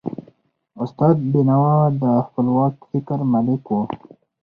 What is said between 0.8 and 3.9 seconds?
استاد بینوا د خپلواک فکر مالک و.